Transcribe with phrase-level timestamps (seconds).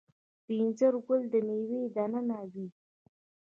[0.45, 2.67] د انځر ګل د میوې دننه وي؟